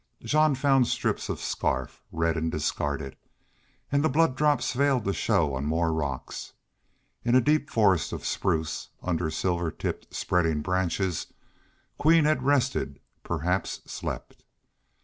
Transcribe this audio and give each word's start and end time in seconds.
Jean 0.23 0.55
found 0.55 0.87
strips 0.87 1.29
of 1.29 1.39
scarf, 1.39 2.01
red 2.11 2.35
and 2.35 2.51
discarded. 2.51 3.15
And 3.91 4.03
the 4.03 4.09
blood 4.09 4.35
drops 4.35 4.73
failed 4.73 5.05
to 5.05 5.13
show 5.13 5.53
on 5.53 5.65
more 5.67 5.93
rocks. 5.93 6.53
In 7.23 7.35
a 7.35 7.39
deep 7.39 7.69
forest 7.69 8.11
of 8.11 8.25
spruce, 8.25 8.89
under 9.03 9.29
silver 9.29 9.69
tipped 9.69 10.11
spreading 10.11 10.61
branches, 10.61 11.27
Queen 11.99 12.25
had 12.25 12.41
rested, 12.41 12.99
perhaps 13.21 13.81
slept. 13.85 14.43